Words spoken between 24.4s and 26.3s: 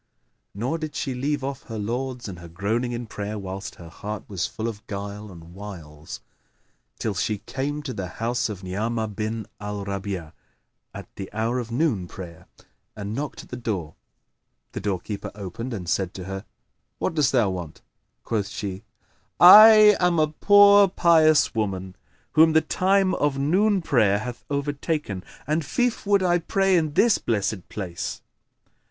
overtaken, and fief would